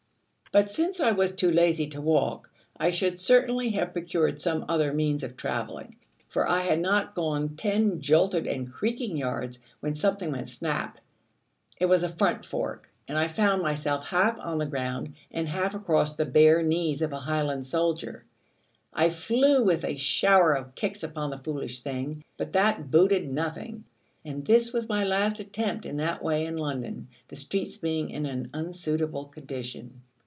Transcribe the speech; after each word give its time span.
But 0.53 0.69
since 0.69 0.99
I 0.99 1.13
was 1.13 1.31
too 1.31 1.49
lazy 1.49 1.87
to 1.91 2.01
walk, 2.01 2.51
I 2.75 2.89
should 2.91 3.17
certainly 3.17 3.69
have 3.69 3.93
procured 3.93 4.41
some 4.41 4.65
other 4.67 4.91
means 4.91 5.23
of 5.23 5.37
travelling, 5.37 5.95
for 6.27 6.45
I 6.45 6.63
had 6.63 6.81
not 6.81 7.15
gone 7.15 7.55
ten 7.55 8.01
jolted 8.01 8.45
and 8.47 8.69
creaking 8.69 9.15
yards, 9.15 9.59
when 9.79 9.95
something 9.95 10.29
went 10.29 10.49
snap 10.49 10.99
it 11.79 11.85
was 11.85 12.03
a 12.03 12.09
front 12.09 12.43
fork 12.45 12.89
and 13.07 13.17
I 13.17 13.29
found 13.29 13.61
myself 13.61 14.03
half 14.07 14.37
on 14.39 14.57
the 14.57 14.65
ground, 14.65 15.15
and 15.31 15.47
half 15.47 15.73
across 15.73 16.17
the 16.17 16.25
bare 16.25 16.61
knees 16.61 17.01
of 17.01 17.13
a 17.13 17.19
Highland 17.21 17.65
soldier. 17.65 18.25
I 18.93 19.09
flew 19.09 19.63
with 19.63 19.85
a 19.85 19.95
shower 19.95 20.51
of 20.53 20.75
kicks 20.75 21.01
upon 21.01 21.29
the 21.29 21.37
foolish 21.37 21.79
thing: 21.79 22.25
but 22.35 22.51
that 22.51 22.91
booted 22.91 23.33
nothing; 23.33 23.85
and 24.25 24.43
this 24.45 24.73
was 24.73 24.89
my 24.89 25.05
last 25.05 25.39
attempt 25.39 25.85
in 25.85 25.95
that 25.95 26.21
way 26.21 26.45
in 26.45 26.57
London, 26.57 27.07
the 27.29 27.37
streets 27.37 27.77
being 27.77 28.09
in 28.09 28.25
an 28.25 28.49
unsuitable 28.53 29.27
condition. 29.27 30.01